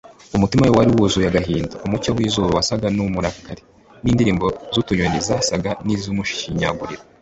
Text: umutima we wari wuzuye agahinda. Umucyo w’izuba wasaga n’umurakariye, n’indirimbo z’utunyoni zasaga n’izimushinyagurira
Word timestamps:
umutima 0.35 0.63
we 0.65 0.75
wari 0.77 0.89
wuzuye 0.95 1.27
agahinda. 1.29 1.75
Umucyo 1.85 2.09
w’izuba 2.17 2.55
wasaga 2.57 2.87
n’umurakariye, 2.95 3.69
n’indirimbo 4.03 4.45
z’utunyoni 4.73 5.19
zasaga 5.27 5.71
n’izimushinyagurira 5.85 7.03